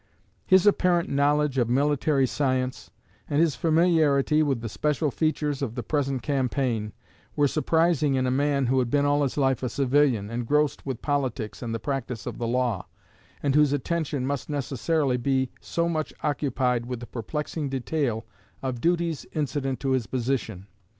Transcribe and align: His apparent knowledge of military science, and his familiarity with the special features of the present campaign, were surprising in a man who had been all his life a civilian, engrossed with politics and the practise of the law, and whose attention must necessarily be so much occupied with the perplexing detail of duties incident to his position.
His 0.47 0.65
apparent 0.65 1.09
knowledge 1.09 1.59
of 1.59 1.69
military 1.69 2.25
science, 2.25 2.89
and 3.29 3.39
his 3.39 3.55
familiarity 3.55 4.41
with 4.41 4.61
the 4.61 4.67
special 4.67 5.11
features 5.11 5.61
of 5.61 5.75
the 5.75 5.83
present 5.83 6.23
campaign, 6.23 6.91
were 7.35 7.47
surprising 7.47 8.15
in 8.15 8.25
a 8.25 8.31
man 8.31 8.65
who 8.65 8.79
had 8.79 8.89
been 8.89 9.05
all 9.05 9.21
his 9.21 9.37
life 9.37 9.61
a 9.61 9.69
civilian, 9.69 10.31
engrossed 10.31 10.87
with 10.87 11.03
politics 11.03 11.61
and 11.61 11.71
the 11.71 11.79
practise 11.79 12.25
of 12.25 12.39
the 12.39 12.47
law, 12.47 12.87
and 13.43 13.53
whose 13.53 13.73
attention 13.73 14.25
must 14.25 14.49
necessarily 14.49 15.17
be 15.17 15.51
so 15.59 15.87
much 15.87 16.11
occupied 16.23 16.87
with 16.87 16.99
the 16.99 17.05
perplexing 17.05 17.69
detail 17.69 18.25
of 18.63 18.81
duties 18.81 19.27
incident 19.33 19.79
to 19.81 19.91
his 19.91 20.07
position. 20.07 20.65